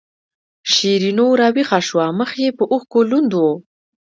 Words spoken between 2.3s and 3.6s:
یې په اوښکو لوند و.